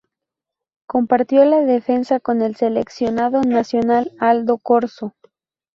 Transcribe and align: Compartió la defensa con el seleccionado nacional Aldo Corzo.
Compartió 0.87 1.45
la 1.45 1.59
defensa 1.59 2.19
con 2.19 2.41
el 2.41 2.55
seleccionado 2.55 3.41
nacional 3.43 4.11
Aldo 4.19 4.57
Corzo. 4.57 5.13